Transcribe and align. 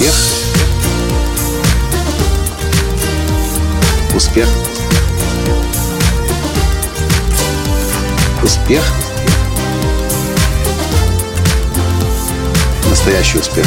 Успех. 0.00 0.14
Успех. 4.16 4.48
Успех. 8.42 8.82
Настоящий 12.88 13.38
успех. 13.40 13.66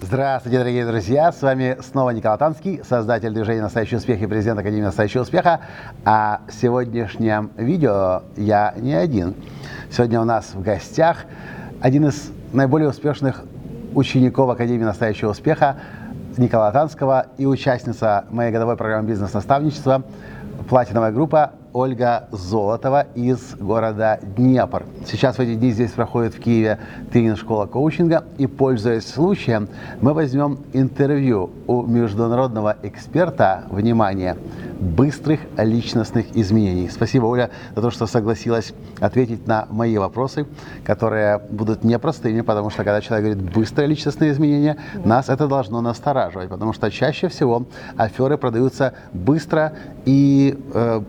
Здравствуйте, 0.00 0.58
дорогие 0.58 0.86
друзья! 0.86 1.30
С 1.30 1.42
вами 1.42 1.76
снова 1.82 2.10
Николай 2.10 2.38
Танский, 2.38 2.80
создатель 2.88 3.34
движения 3.34 3.60
«Настоящий 3.60 3.96
успех» 3.96 4.22
и 4.22 4.26
президент 4.26 4.60
Академии 4.60 4.84
«Настоящего 4.84 5.20
успеха». 5.20 5.60
А 6.06 6.40
в 6.48 6.54
сегодняшнем 6.58 7.50
видео 7.58 8.22
я 8.38 8.72
не 8.78 8.94
один. 8.94 9.34
Сегодня 9.90 10.22
у 10.22 10.24
нас 10.24 10.54
в 10.54 10.62
гостях 10.62 11.26
один 11.82 12.06
из 12.06 12.30
наиболее 12.56 12.88
успешных 12.88 13.42
учеников 13.94 14.50
Академии 14.50 14.84
«Настоящего 14.84 15.30
успеха» 15.30 15.76
Николая 16.38 16.72
Танского 16.72 17.26
и 17.36 17.46
участница 17.46 18.24
моей 18.30 18.50
годовой 18.50 18.76
программы 18.76 19.08
«Бизнес-наставничество» 19.08 20.02
платиновая 20.68 21.12
группа 21.12 21.52
Ольга 21.76 22.26
Золотова 22.32 23.04
из 23.14 23.54
города 23.56 24.18
Днепр. 24.22 24.86
Сейчас 25.04 25.36
в 25.36 25.40
эти 25.40 25.56
дни 25.56 25.72
здесь 25.72 25.90
проходит 25.90 26.32
в 26.34 26.40
Киеве 26.40 26.78
тренинг-школа 27.12 27.66
коучинга. 27.66 28.24
И, 28.38 28.46
пользуясь 28.46 29.06
случаем, 29.06 29.68
мы 30.00 30.14
возьмем 30.14 30.60
интервью 30.72 31.50
у 31.66 31.82
международного 31.82 32.78
эксперта, 32.82 33.64
внимание, 33.68 34.38
быстрых 34.80 35.40
личностных 35.58 36.34
изменений. 36.34 36.88
Спасибо, 36.88 37.26
Оля, 37.26 37.50
за 37.74 37.82
то, 37.82 37.90
что 37.90 38.06
согласилась 38.06 38.72
ответить 39.00 39.46
на 39.46 39.68
мои 39.70 39.98
вопросы, 39.98 40.46
которые 40.82 41.36
будут 41.50 41.84
непростыми, 41.84 42.40
потому 42.40 42.70
что 42.70 42.84
когда 42.84 43.02
человек 43.02 43.34
говорит 43.34 43.54
быстрые 43.54 43.86
личностные 43.86 44.32
изменения, 44.32 44.78
нас 45.04 45.28
это 45.28 45.46
должно 45.46 45.82
настораживать, 45.82 46.48
потому 46.48 46.72
что 46.72 46.90
чаще 46.90 47.28
всего 47.28 47.66
аферы 47.98 48.38
продаются 48.38 48.94
быстро 49.12 49.74
и 50.06 50.58
э, 50.72 51.02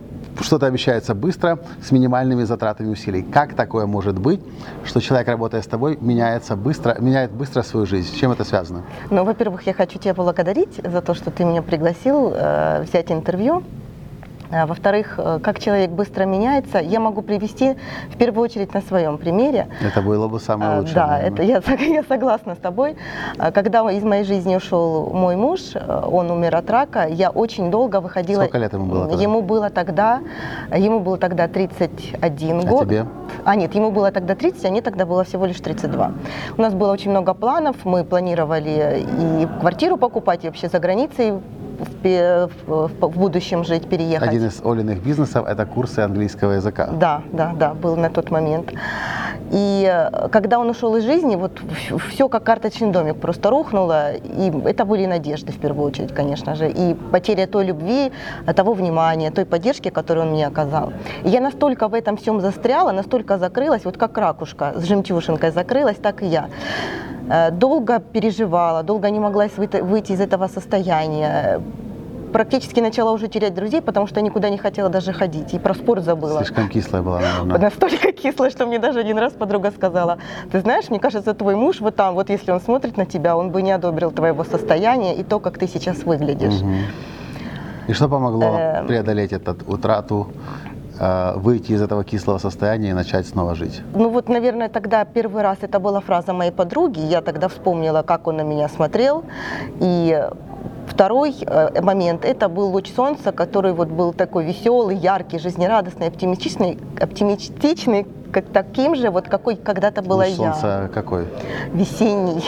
что-то 0.43 0.65
обещается 0.65 1.13
быстро, 1.13 1.59
с 1.83 1.91
минимальными 1.91 2.43
затратами 2.43 2.89
усилий. 2.89 3.23
Как 3.23 3.53
такое 3.55 3.85
может 3.85 4.19
быть, 4.19 4.41
что 4.85 5.01
человек, 5.01 5.27
работая 5.27 5.61
с 5.61 5.67
тобой, 5.67 5.97
меняется 5.99 6.55
быстро, 6.55 6.95
меняет 6.99 7.31
быстро 7.31 7.61
свою 7.63 7.85
жизнь? 7.85 8.13
С 8.13 8.19
чем 8.19 8.31
это 8.31 8.43
связано? 8.43 8.83
Ну, 9.09 9.23
во-первых, 9.23 9.65
я 9.67 9.73
хочу 9.73 9.99
тебя 9.99 10.13
поблагодарить 10.13 10.81
за 10.83 11.01
то, 11.01 11.13
что 11.13 11.31
ты 11.31 11.43
меня 11.43 11.61
пригласил 11.61 12.33
э, 12.33 12.83
взять 12.83 13.11
интервью. 13.11 13.63
А, 14.51 14.65
Во-вторых, 14.65 15.15
э, 15.17 15.39
как 15.43 15.59
человек 15.59 15.89
быстро 15.91 16.23
меняется, 16.25 16.77
я 16.79 16.99
могу 16.99 17.21
привести 17.21 17.75
в 18.09 18.17
первую 18.17 18.45
очередь 18.45 18.73
на 18.73 18.81
своем 18.81 19.17
примере. 19.17 19.67
Это 19.81 20.01
было 20.01 20.27
бы 20.27 20.39
самое 20.39 20.71
А, 20.71 20.79
лучшее. 20.79 20.95
Да, 20.95 21.07
наверное. 21.07 21.29
это 21.33 21.43
я, 21.43 21.75
я 21.95 22.03
согласна 22.03 22.55
с 22.55 22.57
тобой. 22.57 22.95
А, 23.37 23.51
Когда 23.51 23.89
из 23.91 24.03
моей 24.03 24.23
жизни 24.23 24.55
ушел 24.55 25.09
мой 25.13 25.35
муж, 25.35 25.75
э, 25.75 26.01
он 26.11 26.31
умер 26.31 26.55
от 26.55 26.69
рака, 26.69 27.07
я 27.07 27.29
очень 27.29 27.69
долго 27.71 27.99
выходила. 27.99 28.41
Сколько 28.43 28.57
лет 28.59 28.73
ему 28.73 28.85
было 28.85 29.07
тогда? 29.07 29.21
Ему 29.23 29.41
было 29.41 29.69
тогда, 29.69 30.19
ему 30.75 30.99
было 31.01 31.17
тогда 31.17 31.47
31 31.47 32.59
А 32.59 32.63
год. 32.63 32.83
тебе? 32.83 33.05
А 33.43 33.55
нет, 33.55 33.75
ему 33.75 33.91
было 33.91 34.11
тогда 34.11 34.35
30, 34.35 34.65
а 34.65 34.69
мне 34.69 34.81
тогда 34.81 35.05
было 35.05 35.23
всего 35.23 35.45
лишь 35.45 35.59
32. 35.59 36.11
У 36.57 36.61
нас 36.61 36.73
было 36.73 36.91
очень 36.93 37.11
много 37.11 37.33
планов, 37.33 37.75
мы 37.83 38.03
планировали 38.05 39.05
и 39.41 39.47
квартиру 39.59 39.97
покупать, 39.97 40.45
и 40.45 40.47
вообще 40.47 40.69
за 40.69 40.79
границей 40.79 41.33
в, 41.77 43.09
будущем 43.09 43.63
жить, 43.63 43.87
переехать. 43.89 44.29
Один 44.29 44.47
из 44.47 44.61
Олиных 44.63 45.03
бизнесов– 45.03 45.45
это 45.47 45.65
курсы 45.65 45.99
английского 45.99 46.53
языка. 46.53 46.87
Да, 46.91 47.21
да, 47.31 47.53
да, 47.57 47.73
был 47.73 47.95
на 47.95 48.09
тот 48.09 48.31
момент. 48.31 48.73
И 49.51 49.89
э, 49.89 50.27
когда 50.29 50.59
он 50.59 50.69
ушел 50.69 50.95
из 50.97 51.03
жизни, 51.03 51.35
вот 51.35 51.61
все 52.09 52.27
как 52.27 52.43
карточный 52.43 52.91
домик 52.91 53.17
просто 53.17 53.49
рухнуло. 53.49 54.13
И 54.13 54.51
это 54.65 54.85
были 54.85 55.05
надежды 55.05 55.51
в 55.51 55.59
первую 55.59 55.87
очередь, 55.87 56.13
конечно 56.13 56.55
же. 56.55 56.69
И 56.69 56.95
потеря 57.11 57.47
той 57.47 57.65
любви, 57.65 58.11
э, 58.45 58.53
того 58.53 58.73
внимания, 58.73 59.31
той 59.31 59.45
поддержки, 59.45 59.89
которую 59.89 60.27
он 60.27 60.31
мне 60.33 60.47
оказал. 60.47 60.91
И 61.23 61.29
я 61.29 61.39
настолько 61.39 61.87
в 61.87 61.93
этом 61.93 62.17
всем 62.17 62.41
застряла, 62.41 62.91
настолько 62.91 63.37
закрылась, 63.37 63.85
вот 63.85 63.97
как 63.97 64.17
ракушка 64.17 64.73
с 64.75 64.83
жемчужинкой 64.83 65.51
закрылась, 65.51 65.97
так 65.97 66.23
и 66.23 66.25
я. 66.25 66.49
Э, 67.29 67.51
Долго 67.51 67.99
переживала, 67.99 68.83
долго 68.83 69.09
не 69.09 69.19
могла 69.19 69.47
выйти 69.81 70.13
из 70.13 70.21
этого 70.21 70.47
состояния. 70.47 71.61
Практически 72.33 72.81
начала 72.81 73.11
уже 73.11 73.27
терять 73.27 73.53
друзей, 73.53 73.81
потому 73.81 74.07
что 74.07 74.19
я 74.19 74.25
никуда 74.25 74.49
не 74.49 74.57
хотела 74.57 74.89
даже 74.89 75.13
ходить. 75.13 75.53
И 75.53 75.59
про 75.59 75.73
спорт 75.73 76.03
забыла. 76.03 76.43
Слишком 76.43 76.69
кислая 76.69 77.01
была, 77.01 77.19
наверное. 77.19 77.57
Настолько 77.71 78.11
кисло, 78.11 78.49
что 78.49 78.65
мне 78.65 78.79
даже 78.79 78.99
один 78.99 79.17
раз 79.17 79.33
подруга 79.33 79.71
сказала, 79.71 80.17
ты 80.51 80.59
знаешь, 80.59 80.89
мне 80.89 80.99
кажется, 80.99 81.33
твой 81.33 81.55
муж 81.55 81.79
вот 81.81 81.95
там, 81.95 82.15
вот 82.15 82.29
если 82.29 82.51
он 82.51 82.59
смотрит 82.59 82.97
на 82.97 83.05
тебя, 83.05 83.37
он 83.37 83.49
бы 83.51 83.61
не 83.61 83.71
одобрил 83.71 84.11
твоего 84.11 84.43
состояния 84.43 85.15
и 85.15 85.23
то, 85.23 85.39
как 85.39 85.57
ты 85.57 85.67
сейчас 85.67 86.03
выглядишь. 86.03 86.61
Мгм. 86.61 86.75
И 87.87 87.93
что 87.93 88.09
помогло 88.09 88.57
Эм. 88.57 88.87
преодолеть 88.87 89.31
эту 89.31 89.55
утрату, 89.65 90.27
выйти 90.99 91.73
из 91.73 91.81
этого 91.81 92.03
кислого 92.03 92.37
состояния 92.37 92.89
и 92.89 92.93
начать 92.93 93.27
снова 93.27 93.55
жить? 93.55 93.81
Ну 93.93 94.09
вот, 94.09 94.29
наверное, 94.29 94.69
тогда 94.69 95.05
первый 95.05 95.43
раз 95.43 95.57
это 95.61 95.79
была 95.79 95.99
фраза 95.99 96.33
моей 96.33 96.51
подруги, 96.51 96.99
я 96.99 97.21
тогда 97.21 97.47
вспомнила, 97.47 98.03
как 98.03 98.27
он 98.27 98.37
на 98.37 98.41
меня 98.41 98.67
смотрел, 98.69 99.23
и 99.79 100.27
Второй 100.87 101.35
э, 101.41 101.81
момент– 101.81 102.23
это 102.25 102.47
был 102.47 102.69
луч 102.69 102.91
солнца, 102.93 103.31
который 103.31 103.73
вот 103.73 103.89
был 103.89 104.13
такой 104.13 104.45
веселый, 104.45 104.95
яркий, 104.95 105.37
жизнерадостный, 105.37 106.07
оптимистичный, 106.07 106.79
оптимистичный, 106.99 108.07
как 108.31 108.45
таким 108.45 108.95
же, 108.95 109.09
вот 109.09 109.27
какой 109.27 109.57
когда-то 109.57 110.01
была 110.01 110.25
Луч 110.25 110.33
я. 110.33 110.53
солнца 110.53 110.89
какой? 110.93 111.27
Весенний 111.73 112.43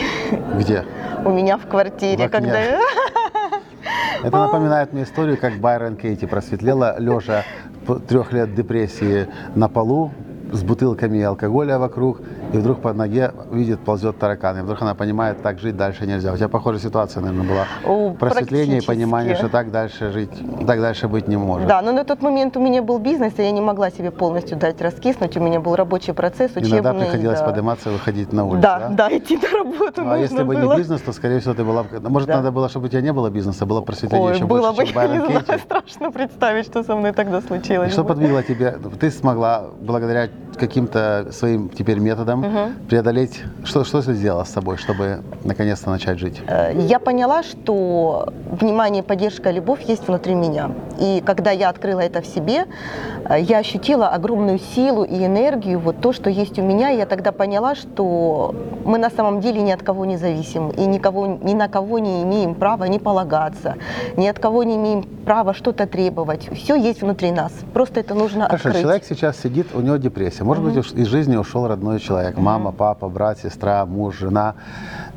Где? 0.55 0.85
у 1.25 1.29
меня 1.29 1.57
в 1.57 1.67
квартире, 1.67 2.27
В 2.27 2.31
когда. 2.31 2.59
Это 4.23 4.37
напоминает 4.37 4.93
мне 4.93 5.03
историю, 5.03 5.37
как 5.37 5.53
Байрон 5.59 5.95
Кейти 5.95 6.25
просветлела, 6.25 6.95
лежа 6.99 7.43
трех 7.95 8.33
лет 8.33 8.53
депрессии 8.55 9.27
на 9.55 9.67
полу 9.67 10.11
с 10.51 10.63
бутылками 10.63 11.21
алкоголя 11.21 11.77
вокруг, 11.77 12.21
и 12.53 12.57
вдруг 12.57 12.81
по 12.81 12.93
ноге 12.93 13.31
видит, 13.51 13.79
ползет 13.79 14.17
таракан. 14.17 14.57
И 14.59 14.61
вдруг 14.61 14.81
она 14.81 14.95
понимает, 14.95 15.41
так 15.41 15.59
жить 15.59 15.77
дальше 15.77 16.05
нельзя. 16.05 16.33
У 16.33 16.37
тебя 16.37 16.47
похожая 16.47 16.81
ситуация, 16.81 17.21
наверное, 17.21 17.47
была. 17.47 17.65
О, 17.85 18.11
Просветление 18.11 18.79
и 18.79 18.85
понимание, 18.85 19.35
что 19.35 19.49
так 19.49 19.71
дальше 19.71 20.11
жить, 20.11 20.31
так 20.65 20.81
дальше 20.81 21.07
быть 21.07 21.27
не 21.27 21.37
может. 21.37 21.67
Да, 21.67 21.81
но 21.81 21.91
на 21.91 22.03
тот 22.03 22.21
момент 22.21 22.57
у 22.57 22.59
меня 22.59 22.81
был 22.81 22.99
бизнес, 22.99 23.33
и 23.37 23.43
я 23.43 23.51
не 23.51 23.61
могла 23.61 23.91
себе 23.91 24.11
полностью 24.11 24.57
дать 24.57 24.81
раскиснуть. 24.81 25.37
У 25.37 25.39
меня 25.39 25.59
был 25.59 25.75
рабочий 25.75 26.13
процесс, 26.13 26.51
учебный. 26.55 26.79
Иногда 26.79 26.93
приходилось 26.93 27.39
да. 27.39 27.45
подниматься 27.45 27.89
и 27.89 27.93
выходить 27.93 28.33
на 28.33 28.45
улицу. 28.45 28.61
Да, 28.61 28.89
да, 28.89 29.09
идти 29.17 29.37
на 29.37 29.49
работу 29.49 30.01
Ну, 30.03 30.11
а 30.11 30.17
если 30.17 30.43
бы 30.43 30.55
было. 30.55 30.73
не 30.73 30.77
бизнес, 30.77 31.01
то, 31.01 31.13
скорее 31.13 31.39
всего, 31.39 31.53
ты 31.53 31.63
была 31.63 31.83
бы... 31.83 31.99
Может, 32.09 32.27
Да. 32.27 32.37
надо 32.37 32.51
было, 32.51 32.69
чтобы 32.69 32.87
у 32.87 32.89
тебя 32.89 33.01
не 33.01 33.13
было 33.13 33.29
бизнеса, 33.29 33.65
было 33.65 33.81
просветление 33.81 34.27
Ой, 34.29 34.35
еще 34.35 34.45
было 34.45 34.71
больше, 34.71 34.93
бы, 34.93 35.01
чем 35.01 35.01
я 35.01 35.07
не 35.07 35.43
знаю, 35.43 35.59
страшно 35.59 36.11
представить, 36.11 36.65
что 36.65 36.83
со 36.83 36.95
мной 36.95 37.11
тогда 37.13 37.39
И 37.39 37.41
случилось. 37.41 37.91
что 37.91 38.03
бы. 38.03 38.09
подвигло 38.09 38.43
тебе? 38.43 38.77
Ты 38.99 39.11
смогла, 39.11 39.65
благодаря 39.81 40.29
каким-то 40.57 41.27
своим 41.31 41.69
теперь 41.69 41.99
методам, 41.99 42.38
преодолеть... 42.87 43.41
Что, 43.63 43.83
что 43.83 44.01
ты 44.01 44.13
сделала 44.13 44.43
с 44.43 44.49
собой, 44.49 44.77
чтобы 44.77 45.21
наконец-то 45.43 45.89
начать 45.89 46.19
жить? 46.19 46.41
Э, 46.47 46.71
Я 46.75 46.99
поняла, 46.99 47.43
что 47.43 48.33
внимание, 48.51 49.03
поддержка, 49.03 49.51
любовь 49.51 49.81
есть 49.81 50.07
внутри 50.07 50.35
меня. 50.35 50.71
И 50.99 51.21
когда 51.25 51.51
я 51.51 51.69
открыла 51.69 51.99
это 51.99 52.21
в 52.21 52.25
себе, 52.25 52.65
э, 53.29 53.41
я 53.41 53.59
ощутила 53.59 54.09
огромную 54.09 54.59
силу 54.59 55.03
и 55.03 55.25
энергию, 55.25 55.79
вот 55.79 55.99
то, 56.01 56.13
что 56.13 56.29
есть 56.29 56.57
у 56.59 56.63
меня. 56.63 56.91
И 56.91 56.97
я 56.97 57.05
тогда 57.05 57.31
поняла, 57.31 57.75
что 57.75 58.55
мы 58.85 58.97
на 58.97 59.09
самом 59.09 59.41
деле 59.41 59.61
ни 59.61 59.71
от 59.71 59.83
кого 59.83 60.05
не 60.05 60.17
зависим. 60.17 60.69
И 60.69 60.85
никого, 60.85 61.27
ни 61.27 61.53
на 61.53 61.67
кого 61.67 61.99
не 61.99 62.23
имеем 62.23 62.55
права 62.55 62.85
не 62.85 62.99
полагаться. 62.99 63.75
Ни 64.17 64.27
от 64.27 64.39
кого 64.39 64.63
не 64.63 64.75
имеем 64.75 65.03
права 65.25 65.53
что-то 65.53 65.85
требовать. 65.85 66.49
Все 66.55 66.75
есть 66.75 67.01
внутри 67.01 67.31
нас. 67.31 67.51
Просто 67.73 67.99
это 67.99 68.15
нужно 68.15 68.45
Хорошо, 68.45 68.69
открыть. 68.69 68.81
человек 68.83 69.03
сейчас 69.07 69.37
сидит, 69.39 69.67
у 69.73 69.81
него 69.81 69.97
депрессия. 69.97 70.43
Может 70.43 70.63
быть, 70.63 70.77
уж 70.77 70.91
из 70.93 71.07
жизни 71.07 71.35
ушел 71.37 71.67
родной 71.67 71.99
человек. 71.99 72.28
Мама, 72.37 72.71
папа, 72.71 73.09
брат, 73.09 73.39
сестра, 73.39 73.85
муж, 73.85 74.15
жена. 74.15 74.53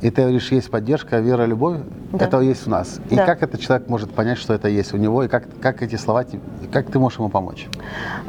И 0.02 0.10
ты 0.10 0.22
говоришь, 0.22 0.50
есть 0.50 0.68
поддержка, 0.68 1.18
вера, 1.20 1.44
любовь. 1.46 1.78
Да. 2.12 2.26
Это 2.26 2.40
есть 2.40 2.66
у 2.66 2.70
нас. 2.70 2.98
И 3.08 3.14
Да. 3.16 3.24
как 3.24 3.42
этот 3.44 3.60
человек 3.60 3.88
может 3.88 4.12
понять, 4.12 4.36
что 4.36 4.52
это 4.52 4.68
есть 4.68 4.92
у 4.92 4.96
него? 4.96 5.22
И 5.22 5.28
как, 5.28 5.44
как 5.60 5.80
эти 5.82 5.94
слова, 5.94 6.24
как 6.72 6.90
ты 6.90 6.98
можешь 6.98 7.18
ему 7.20 7.28
помочь? 7.28 7.68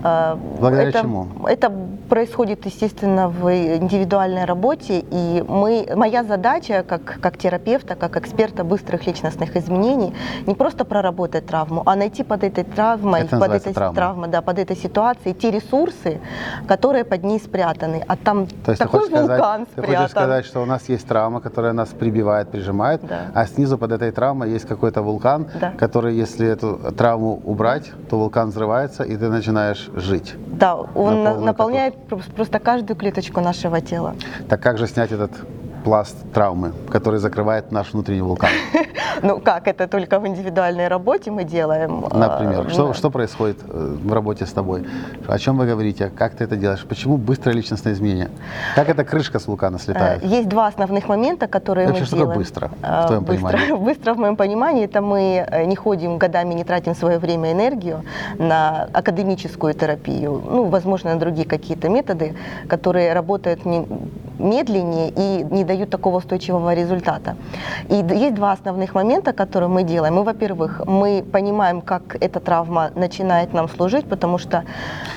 А, 0.03 0.37
Благодаря 0.59 0.89
это, 0.89 1.01
чему? 1.01 1.27
Это 1.47 1.71
происходит, 2.09 2.63
естественно, 2.65 3.27
в 3.27 3.49
индивидуальной 3.51 4.45
работе. 4.45 5.03
И 5.11 5.43
мы, 5.47 5.87
моя 5.95 6.23
задача, 6.23 6.85
как, 6.87 7.19
как 7.19 7.37
терапевта, 7.37 7.95
как 7.95 8.17
эксперта 8.17 8.63
быстрых 8.63 9.07
личностных 9.07 9.55
изменений, 9.57 10.13
не 10.45 10.53
просто 10.53 10.85
проработать 10.85 11.47
травму, 11.47 11.81
а 11.87 11.95
найти 11.95 12.23
под 12.23 12.43
этой 12.43 12.63
травмой, 12.65 13.21
Это 13.21 13.39
под 13.39 13.51
этой 13.51 13.73
травма. 13.73 13.95
травмой, 13.95 14.27
да, 14.29 14.41
под 14.41 14.59
этой 14.59 14.77
ситуацией 14.77 15.33
те 15.33 15.49
ресурсы, 15.49 16.19
которые 16.67 17.03
под 17.03 17.23
ней 17.23 17.39
спрятаны. 17.39 18.03
А 18.07 18.15
там 18.15 18.45
То 18.63 18.71
есть 18.71 18.79
такой 18.79 18.99
ты, 18.99 19.05
хочешь 19.07 19.19
вулкан 19.27 19.37
сказать, 19.39 19.67
ты 19.75 19.81
спрятан. 19.81 19.95
хочешь 19.97 20.11
сказать, 20.11 20.45
что 20.45 20.61
у 20.61 20.65
нас 20.65 20.87
есть 20.87 21.07
травма, 21.07 21.41
которая 21.41 21.62
нас 21.71 21.89
прибивает, 21.89 22.49
прижимает, 22.49 23.01
Да. 23.07 23.31
а 23.33 23.45
снизу 23.45 23.77
под 23.77 23.91
этой 23.93 24.11
травмой 24.11 24.49
есть 24.51 24.65
какой-то 24.67 25.01
вулкан, 25.01 25.47
Да. 25.61 25.71
который, 25.77 26.15
если 26.15 26.45
эту 26.47 26.77
травму 26.97 27.39
убрать, 27.45 27.91
то 28.09 28.17
вулкан 28.19 28.49
взрывается, 28.49 29.03
и 29.03 29.15
ты 29.15 29.29
начинаешь 29.29 29.89
жить. 29.95 30.35
Да, 30.47 30.75
он 30.75 31.23
На 31.23 31.39
наполняет 31.39 31.93
прос- 32.09 32.29
просто 32.35 32.59
каждую 32.59 32.97
клеточку 32.97 33.39
нашего 33.39 33.79
тела. 33.79 34.15
Так 34.49 34.59
как 34.61 34.77
же 34.77 34.87
снять 34.87 35.11
этот 35.11 35.31
пласт 35.83 36.15
травмы, 36.33 36.71
который 36.89 37.19
закрывает 37.19 37.71
наш 37.71 37.93
внутренний 37.93 38.21
вулкан? 38.21 38.49
Ну 39.21 39.39
как, 39.39 39.67
это 39.67 39.87
только 39.87 40.19
в 40.19 40.27
индивидуальной 40.27 40.87
работе 40.87 41.31
мы 41.31 41.43
делаем. 41.43 42.01
Например, 42.11 42.65
А, 42.67 42.69
что, 42.69 42.87
да. 42.87 42.93
что 42.93 43.09
происходит 43.11 43.57
э, 43.69 43.95
в 44.03 44.11
работе 44.11 44.45
с 44.45 44.51
тобой? 44.51 44.85
О 45.27 45.37
чем 45.37 45.57
вы 45.57 45.65
говорите? 45.67 46.11
Как 46.17 46.35
ты 46.35 46.43
это 46.45 46.55
делаешь? 46.57 46.83
Почему 46.89 47.17
быстрое 47.17 47.55
личностное 47.55 47.93
изменение? 47.93 48.29
Как 48.75 48.89
эта 48.89 49.03
крышка 49.05 49.39
с 49.39 49.47
вулкана 49.47 49.75
Э, 49.77 49.79
слетает? 49.79 50.23
Есть 50.25 50.49
два 50.49 50.67
основных 50.67 51.07
момента, 51.07 51.47
которые 51.47 51.87
Вообще, 51.87 52.01
мы 52.01 52.07
что 52.07 52.15
такое 52.15 52.25
делаем. 52.25 52.39
быстро, 52.39 52.67
в 52.67 52.73
Э, 52.83 53.07
твоем 53.07 53.23
быстро, 53.23 53.47
понимании? 53.49 53.85
быстро 53.85 54.13
в 54.13 54.17
моем 54.17 54.35
понимании 54.35 54.85
это 54.85 55.01
мы 55.01 55.47
не 55.67 55.75
ходим 55.75 56.17
годами, 56.17 56.55
не 56.55 56.63
тратим 56.63 56.95
свое 56.95 57.17
время 57.19 57.49
и 57.49 57.53
энергию 57.53 58.03
на 58.39 58.87
академическую 58.93 59.73
терапию, 59.73 60.41
ну, 60.51 60.63
возможно, 60.65 61.13
на 61.13 61.19
другие 61.19 61.45
какие-то 61.47 61.87
методы, 61.87 62.33
которые 62.67 63.13
работают 63.13 63.65
не- 63.65 63.87
медленнее 64.39 65.09
и 65.15 65.43
не 65.51 65.63
дают 65.63 65.72
такого 65.77 66.17
устойчивого 66.17 66.73
результата. 66.73 67.35
И 67.89 67.95
есть 67.95 68.35
два 68.35 68.51
основных 68.51 68.95
момента, 68.95 69.33
которые 69.33 69.69
мы 69.69 69.83
делаем. 69.83 70.13
Мы, 70.15 70.23
во-первых, 70.23 70.81
мы 70.85 71.23
понимаем, 71.31 71.81
как 71.81 72.15
эта 72.21 72.39
травма 72.39 72.91
начинает 72.95 73.53
нам 73.53 73.67
служить, 73.69 74.07
потому 74.09 74.37
что 74.37 74.63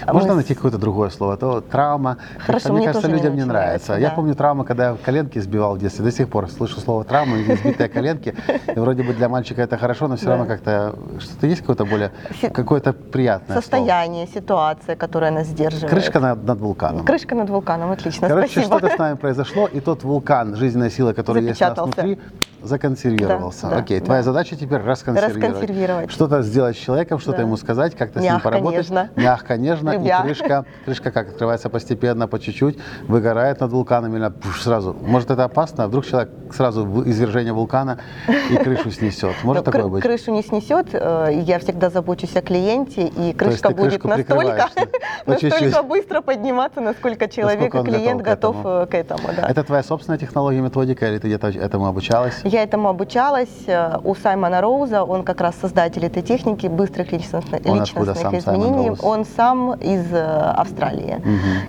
мы 0.07 0.13
Можно 0.15 0.33
с- 0.33 0.35
найти 0.37 0.55
какое-то 0.55 0.79
другое 0.79 1.11
слово? 1.11 1.37
То 1.37 1.61
травма. 1.61 2.17
Хорошо, 2.47 2.69
мне 2.73 2.79
мне 2.79 2.87
кажется, 2.87 3.09
не 3.09 3.15
людям 3.15 3.35
не 3.35 3.41
очень 3.43 3.49
нравится. 3.49 3.93
нравится, 3.93 4.03
Я 4.03 4.09
да. 4.11 4.15
помню 4.15 4.35
травму, 4.35 4.65
когда 4.65 4.91
я 4.91 4.97
коленки 5.05 5.39
сбивал 5.41 5.75
в 5.75 5.79
детстве. 5.79 6.05
До 6.05 6.11
сих 6.13 6.29
пор 6.29 6.49
слышу 6.51 6.81
слово 6.81 7.05
травма, 7.05 7.37
и 7.37 7.43
избитые 7.55 7.89
коленки. 7.89 8.35
И 8.75 8.79
вроде 8.79 9.03
бы 9.03 9.13
для 9.15 9.29
мальчика 9.29 9.63
это 9.63 9.77
хорошо, 9.77 10.09
но 10.09 10.17
все 10.17 10.27
Да. 10.27 10.31
равно 10.33 10.47
как-то 10.47 10.95
что-то 11.19 11.47
есть 11.47 11.61
какое-то 11.61 11.85
более 11.85 12.11
какое-то 12.53 12.93
приятное 12.93 13.47
слово? 13.49 13.61
состояние, 13.61 14.27
ситуация, 14.27 14.97
которая 14.97 15.31
нас 15.31 15.47
сдерживает. 15.47 15.91
Крышка 15.91 16.21
над, 16.21 16.45
над 16.45 16.61
вулканом. 16.61 17.05
Крышка 17.05 17.35
над 17.35 17.51
вулканом, 17.51 17.91
отлично, 17.91 18.29
Короче, 18.29 18.63
что-то 18.63 18.89
с 18.89 18.99
нами 18.99 19.17
произошло, 19.17 19.67
и 19.67 19.81
тот 19.81 20.05
вулкан 20.05 20.46
жизненной 20.55 20.91
силы, 20.91 21.15
который 21.15 21.43
есть 21.43 21.61
у 21.61 21.65
нас 21.65 21.79
внутри, 21.79 22.19
законсервировался. 22.63 23.63
Да, 23.69 23.71
да, 23.71 23.77
Окей, 23.79 24.01
да. 24.01 24.07
твоя 24.07 24.23
задача 24.23 24.57
теперь 24.57 24.81
расконсервировать. 24.81 25.43
Расконсервировать. 25.45 26.11
Что-то 26.11 26.43
сделать 26.43 26.77
с 26.77 26.81
человеком, 26.81 27.19
что-то 27.19 27.39
Да. 27.39 27.43
ему 27.45 27.57
сказать, 27.57 27.95
как-то 27.97 28.21
с 28.21 28.23
ним 28.23 28.33
Мягко, 28.35 28.49
поработать. 28.49 28.79
нежно. 28.79 29.11
Мягко, 29.17 29.57
нежно. 29.57 29.91
Любя. 29.93 30.19
И 30.21 30.23
крышка, 30.23 30.65
крышка 30.85 31.11
как 31.11 31.29
открывается 31.29 31.69
постепенно, 31.69 32.29
по 32.29 32.39
чуть-чуть, 32.39 32.79
выгорает 33.09 33.61
над 33.61 33.73
вулканом 33.73 34.17
или 34.17 34.29
пуш, 34.31 34.63
сразу. 34.63 34.95
Может, 35.01 35.31
это 35.31 35.45
опасно? 35.45 35.85
А 35.85 35.89
Вдруг 35.89 36.07
человек 36.07 36.31
сразу 36.53 36.85
в 36.85 37.09
извержение 37.09 37.53
вулкана 37.53 37.99
и 38.51 38.57
крышу 38.57 38.91
снесет. 38.91 39.35
Может 39.43 39.67
Но 39.67 39.73
такое 39.73 39.87
кры- 39.87 39.91
быть? 39.91 40.03
Крышу 40.03 40.33
не 40.33 40.43
снесет, 40.43 40.89
э, 40.93 41.31
я 41.47 41.59
всегда 41.59 41.91
забочусь 41.91 42.37
о 42.37 42.43
клиенте, 42.43 43.07
и 43.07 43.33
крышка 43.33 43.71
будет 43.71 44.03
настолько, 44.05 44.69
настолько 45.27 45.83
быстро 45.83 46.21
подниматься, 46.21 46.81
насколько 46.81 47.29
человек 47.29 47.75
и 47.75 47.83
клиент 47.83 48.23
готов 48.23 48.57
к 48.57 48.59
этому. 48.61 48.83
э, 48.83 48.87
к 48.87 48.95
этому. 48.95 49.29
да. 49.37 49.49
Это 49.49 49.65
твоя 49.65 49.83
собственная 49.83 50.19
технология, 50.19 50.61
методика, 50.61 51.07
или 51.07 51.19
ты 51.19 51.29
где-то 51.29 51.49
этому 51.49 51.87
обучалась? 51.87 52.35
Я 52.47 52.63
этому 52.63 52.89
обучалась 52.89 53.49
э, 53.67 53.99
у 54.05 54.15
Саймона 54.15 54.61
Роуза, 54.61 55.03
он 55.03 55.25
как 55.25 55.41
раз 55.41 55.57
создатель 55.61 56.05
этой 56.05 56.23
техники 56.23 56.69
быстрых 56.69 57.11
личностных, 57.11 57.61
Он 57.67 57.81
личностных 57.81 58.19
сам, 58.19 58.39
изменений. 58.39 58.91
Он 59.03 59.25
сам 59.25 59.75
из 59.75 60.13
э, 60.13 60.53
Австралии. 60.57 61.21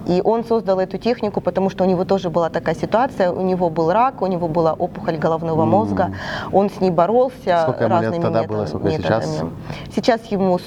И 0.05 0.21
он 0.23 0.43
создал 0.45 0.79
эту 0.79 0.97
технику, 0.99 1.41
потому 1.41 1.71
что 1.71 1.83
у 1.83 1.87
него 1.87 2.05
тоже 2.05 2.29
была 2.29 2.49
такая 2.49 2.75
ситуация, 2.75 3.31
у 3.31 3.41
него 3.41 3.69
был 3.71 3.91
рак, 3.91 4.21
у 4.21 4.27
него 4.27 4.47
была 4.47 4.73
опухоль 4.73 5.17
головного 5.17 5.63
М. 5.63 5.69
мозга, 5.69 6.11
он 6.51 6.69
с 6.69 6.79
ней 6.79 6.91
боролся 6.91 7.61
Сколько 7.63 7.85
ему 7.85 7.95
лет 7.95 8.03
разными 8.03 8.21
тогда 8.21 8.41
методами- 8.41 8.57
было, 8.57 8.65
сколько 8.67 8.91
сейчас? 8.91 9.25
методами. 9.25 9.51
Сейчас 9.95 10.25
ему 10.25 10.59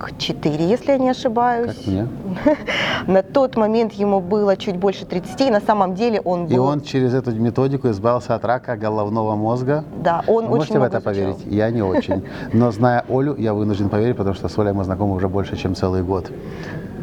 44, 0.00 0.64
если 0.64 0.92
я 0.92 0.98
не 0.98 1.10
ошибаюсь. 1.10 1.74
Как 1.76 1.86
мне? 1.86 2.08
На 3.06 3.22
тот 3.22 3.56
момент 3.56 3.92
ему 3.92 4.20
было 4.20 4.56
чуть 4.56 4.76
больше 4.76 5.04
30, 5.04 5.40
и 5.40 5.50
на 5.50 5.60
самом 5.60 5.94
деле 5.94 6.20
он 6.20 6.46
был... 6.46 6.54
И 6.54 6.58
он 6.58 6.80
через 6.80 7.14
эту 7.14 7.32
методику 7.32 7.88
избавился 7.90 8.34
от 8.34 8.44
рака 8.44 8.76
головного 8.76 9.36
мозга. 9.36 9.84
да, 10.02 10.22
он 10.26 10.46
Вы 10.46 10.58
очень 10.58 10.78
можете 10.78 10.78
в 10.78 10.82
это 10.82 10.98
изучал. 10.98 11.12
поверить? 11.12 11.46
Я 11.46 11.70
не 11.70 11.82
очень. 11.82 12.24
Но 12.52 12.70
зная 12.70 13.04
Олю, 13.08 13.36
я 13.36 13.52
вынужден 13.52 13.88
поверить, 13.88 14.16
потому 14.16 14.34
что 14.34 14.48
с 14.48 14.58
Олей 14.58 14.72
мы 14.72 14.84
знакомы 14.84 15.14
уже 15.14 15.28
больше, 15.28 15.56
чем 15.56 15.74
целый 15.74 16.02
год. 16.02 16.30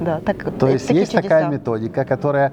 Да, 0.02 0.20
так, 0.26 0.52
То 0.60 0.68
э, 0.68 0.74
есть 0.74 0.90
есть 0.90 1.12
чудеса. 1.12 1.22
такая 1.22 1.50
методика, 1.50 2.06
которая 2.06 2.52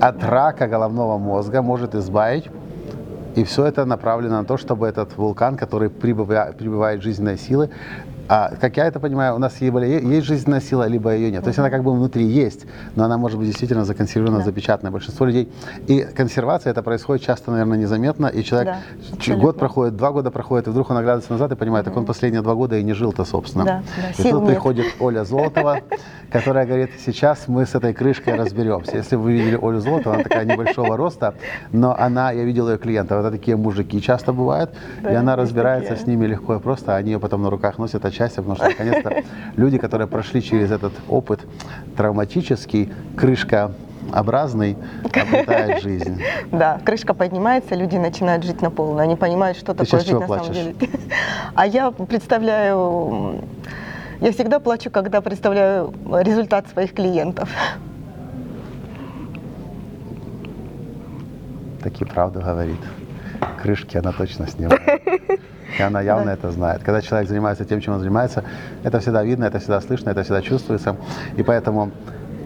от 0.00 0.22
рака 0.24 0.66
головного 0.66 1.18
мозга 1.18 1.62
может 1.62 1.94
избавить. 1.94 2.50
И 3.34 3.44
все 3.44 3.64
это 3.64 3.86
направлено 3.86 4.38
на 4.38 4.44
то, 4.44 4.58
чтобы 4.58 4.86
этот 4.86 5.16
вулкан, 5.16 5.56
который 5.56 5.88
прибывает, 5.88 6.56
прибывает 6.58 7.02
жизненной 7.02 7.38
силы, 7.38 7.70
а, 8.34 8.50
как 8.60 8.76
я 8.78 8.86
это 8.86 8.98
понимаю, 8.98 9.34
у 9.34 9.38
нас 9.38 9.60
либо 9.60 9.84
есть 9.84 10.26
жизненная 10.26 10.60
сила, 10.60 10.88
либо 10.88 11.14
ее 11.14 11.30
нет. 11.30 11.42
То 11.42 11.48
есть 11.48 11.58
она 11.58 11.68
как 11.68 11.82
бы 11.82 11.92
внутри 11.92 12.24
есть, 12.24 12.64
но 12.96 13.04
она 13.04 13.18
может 13.18 13.38
быть 13.38 13.46
действительно 13.48 13.84
законсервирована, 13.84 14.38
Да. 14.38 14.44
запечатана. 14.44 14.90
Большинство 14.90 15.26
людей. 15.26 15.52
И 15.86 16.00
консервация 16.16 16.70
это 16.70 16.82
происходит 16.82 17.22
часто, 17.26 17.50
наверное, 17.50 17.76
незаметно. 17.76 18.28
И 18.28 18.42
человек 18.42 18.68
Да, 18.74 19.16
абсолютно. 19.16 19.44
год 19.44 19.58
проходит, 19.58 19.96
два 19.96 20.12
года 20.12 20.30
проходит, 20.30 20.66
и 20.66 20.70
вдруг 20.70 20.90
он 20.90 20.96
оглядывается 20.96 21.32
назад 21.32 21.52
и 21.52 21.56
понимает, 21.56 21.84
так 21.84 21.94
он 21.96 22.06
последние 22.06 22.40
два 22.40 22.54
года 22.54 22.76
и 22.78 22.82
не 22.82 22.94
жил-то, 22.94 23.24
собственно. 23.26 23.64
Да, 23.64 23.82
да, 23.96 24.10
и 24.10 24.22
сил 24.22 24.30
тут 24.38 24.42
нет. 24.44 24.50
приходит 24.52 24.86
Оля 25.00 25.24
Золотова, 25.24 25.80
которая 26.30 26.64
говорит, 26.66 26.90
сейчас 27.04 27.48
мы 27.48 27.66
с 27.66 27.74
этой 27.74 27.92
крышкой 27.92 28.36
разберемся. 28.36 28.96
Если 28.96 29.16
вы 29.16 29.32
видели 29.32 29.58
Олю 29.60 29.80
Золотову, 29.80 30.14
она 30.14 30.22
такая 30.24 30.46
небольшого 30.46 30.96
роста, 30.96 31.34
но 31.72 31.94
она, 31.98 32.30
я 32.32 32.44
видел 32.44 32.70
ее 32.70 32.78
клиентов, 32.78 33.20
это 33.20 33.30
такие 33.30 33.56
мужики 33.58 34.00
часто 34.00 34.32
бывают, 34.32 34.70
Да, 35.02 35.12
и 35.12 35.14
она 35.14 35.36
разбирается 35.36 35.90
такие. 35.90 36.04
с 36.04 36.06
ними 36.08 36.24
легко 36.26 36.54
и 36.56 36.58
просто, 36.60 36.94
а 36.94 36.96
они 36.96 37.10
ее 37.12 37.18
потом 37.20 37.42
на 37.42 37.50
руках 37.50 37.76
носят 37.78 38.04
от 38.06 38.14
счастья, 38.22 38.42
потому 38.42 38.56
что 38.56 38.68
наконец-то 38.68 39.22
люди, 39.56 39.78
которые 39.78 40.06
прошли 40.06 40.42
через 40.42 40.70
этот 40.70 40.92
опыт 41.08 41.40
травматический, 41.96 42.92
крышкообразный, 43.16 44.76
обретают 45.04 45.82
жизнь. 45.82 46.22
Да, 46.50 46.80
крышка 46.84 47.14
поднимается, 47.14 47.74
люди 47.74 47.96
начинают 47.96 48.44
жить 48.44 48.62
на 48.62 48.70
полную. 48.70 49.02
Они 49.02 49.16
понимают, 49.16 49.56
что 49.58 49.74
Ты 49.74 49.84
такое 49.84 50.00
жить 50.00 50.12
на 50.12 50.26
самом 50.26 50.38
плачешь? 50.38 50.54
деле. 50.54 50.74
А 51.54 51.66
я 51.66 51.90
представляю, 51.90 53.40
я 54.20 54.32
всегда 54.32 54.60
плачу, 54.60 54.90
когда 54.90 55.20
представляю 55.20 55.92
результат 56.20 56.68
своих 56.68 56.94
клиентов. 56.94 57.50
Таки 61.82 62.04
правду 62.04 62.40
говорит. 62.40 62.78
Крышки 63.60 63.96
она 63.96 64.12
точно 64.12 64.46
снимает. 64.46 64.80
И 65.82 65.84
она 65.84 66.00
явно 66.00 66.30
это 66.30 66.52
знает. 66.52 66.82
Когда 66.84 67.02
человек 67.02 67.28
занимается 67.28 67.64
тем, 67.64 67.80
чем 67.80 67.94
он 67.94 68.00
занимается, 68.00 68.44
это 68.84 69.00
всегда 69.00 69.24
видно, 69.24 69.46
это 69.46 69.58
всегда 69.58 69.80
слышно, 69.80 70.10
это 70.10 70.22
всегда 70.22 70.40
чувствуется. 70.40 70.96
И 71.36 71.42
поэтому 71.42 71.90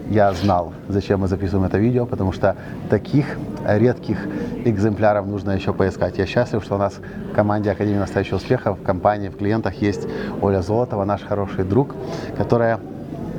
я 0.09 0.33
знал, 0.33 0.73
зачем 0.87 1.19
мы 1.19 1.27
записываем 1.27 1.67
это 1.67 1.77
видео, 1.77 2.07
потому 2.07 2.31
что 2.31 2.55
таких 2.89 3.37
редких 3.63 4.17
экземпляров 4.65 5.27
нужно 5.27 5.51
еще 5.51 5.71
поискать. 5.71 6.17
Я 6.17 6.25
счастлив, 6.25 6.63
что 6.63 6.75
у 6.75 6.77
нас 6.79 6.95
в 7.31 7.35
команде 7.35 7.69
Академии 7.69 7.99
настоящего 7.99 8.37
успеха, 8.37 8.73
в 8.73 8.81
компании, 8.81 9.29
в 9.29 9.37
клиентах 9.37 9.75
есть 9.75 10.07
Оля 10.41 10.63
Золотова, 10.63 11.05
наш 11.05 11.21
хороший 11.21 11.63
друг, 11.63 11.93
которая 12.37 12.79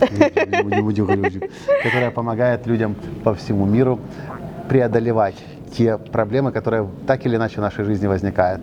не 0.01 0.81
будем 0.81 1.07
говорить, 1.07 1.51
которая 1.83 2.13
помогает 2.13 2.69
людям 2.69 2.95
по 3.25 3.35
всему 3.35 3.67
миру 3.67 3.99
преодолевать 4.69 5.35
те 5.77 5.99
проблемы, 5.99 6.53
которые 6.53 6.89
так 7.07 7.27
или 7.27 7.35
иначе 7.35 7.57
в 7.57 7.63
нашей 7.63 7.85
жизни 7.85 8.07
возникают. 8.07 8.61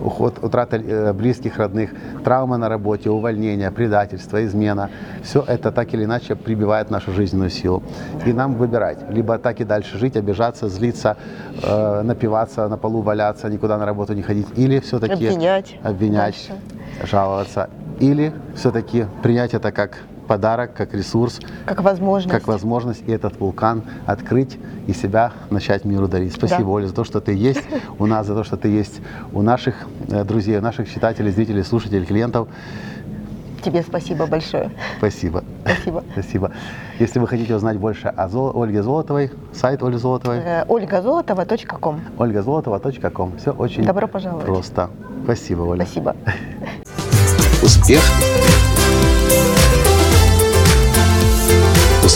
Уход, 0.00 0.42
утрата 0.42 0.76
э, 0.76 1.12
близких, 1.12 1.58
родных, 1.58 1.90
травмы 2.24 2.58
на 2.58 2.68
работе, 2.68 3.10
увольнение, 3.10 3.70
предательство, 3.70 4.44
измена. 4.44 4.90
Все 5.22 5.42
это 5.46 5.72
так 5.72 5.94
или 5.94 6.04
иначе 6.04 6.34
прибивает 6.34 6.90
нашу 6.90 7.12
жизненную 7.12 7.50
силу. 7.50 7.82
И 8.26 8.32
нам 8.32 8.54
выбирать. 8.54 8.98
Либо 9.10 9.38
так 9.38 9.60
и 9.60 9.64
дальше 9.64 9.98
жить, 9.98 10.16
обижаться, 10.16 10.68
злиться, 10.68 11.16
э, 11.62 12.02
напиваться, 12.02 12.68
на 12.68 12.76
полу 12.76 13.02
валяться, 13.02 13.48
никуда 13.48 13.78
на 13.78 13.86
работу 13.86 14.14
не 14.14 14.22
ходить. 14.22 14.46
Или 14.56 14.80
все-таки 14.80 15.26
Обвинять 15.26 15.78
обвинять 15.82 16.50
жаловаться. 17.02 17.68
Или 18.00 18.32
все-таки 18.54 19.06
принять 19.22 19.54
это 19.54 19.72
как 19.72 19.98
подарок, 20.26 20.74
как 20.74 20.92
ресурс, 20.94 21.40
Как 21.64 21.82
возможность. 21.82 22.30
как 22.34 22.46
возможность 22.46 23.02
и 23.06 23.12
этот 23.12 23.38
вулкан 23.40 23.82
открыть 24.06 24.58
и 24.86 24.92
себя 24.92 25.32
начать 25.50 25.84
миру 25.84 26.08
дарить. 26.08 26.32
Спасибо, 26.34 26.60
Да. 26.62 26.68
Оля, 26.68 26.86
за 26.86 26.94
то, 26.94 27.04
что 27.04 27.20
ты 27.20 27.32
есть 27.32 27.62
у 27.98 28.06
нас, 28.06 28.26
за 28.26 28.34
то, 28.34 28.44
что 28.44 28.56
ты 28.56 28.68
есть 28.68 29.00
у 29.32 29.42
наших 29.42 29.74
э, 30.08 30.24
друзей, 30.24 30.58
у 30.58 30.60
наших 30.62 30.92
читателей, 30.92 31.30
зрителей, 31.30 31.62
слушателей, 31.64 32.04
клиентов. 32.04 32.48
Тебе 33.64 33.82
спасибо 33.82 34.26
большое. 34.26 34.70
Спасибо. 34.98 35.42
Спасибо. 35.64 36.04
Спасибо. 36.12 36.52
Если 37.00 37.18
вы 37.18 37.26
хотите 37.26 37.54
узнать 37.56 37.78
больше 37.78 38.06
о 38.08 38.28
Зол- 38.28 38.52
Ольге 38.62 38.82
Золотовой, 38.82 39.32
сайт 39.52 39.82
Оли 39.82 39.96
Золотовой, 39.96 40.38
Э, 40.38 40.64
ольгазолотова.ком. 40.68 42.00
ольгазолотова.ком. 42.16 43.32
Все 43.38 43.50
очень 43.50 43.84
Добро 43.84 44.06
пожаловать. 44.06 44.46
просто. 44.46 44.88
Спасибо, 45.24 45.62
Оля. 45.62 45.84
Спасибо. 45.84 46.14
Успех. 47.62 48.02